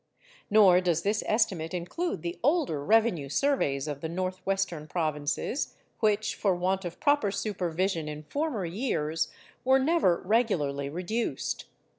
[0.49, 6.33] Nor does this estimate include the older revenue surveys of the North western Provinces which,
[6.33, 9.29] for want of proper supervision in former years,
[9.63, 11.65] were never regularly reduced.